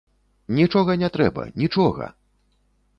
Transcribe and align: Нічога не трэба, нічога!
Нічога 0.59 0.97
не 1.03 1.11
трэба, 1.19 1.47
нічога! 1.65 2.13